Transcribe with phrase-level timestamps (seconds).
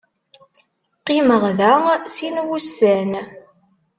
[0.99, 1.71] Qqimeɣ da
[2.15, 3.11] sin wussan.